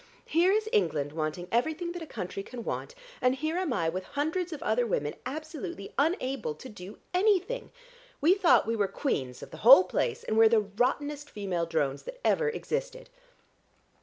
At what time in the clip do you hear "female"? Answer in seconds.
11.29-11.67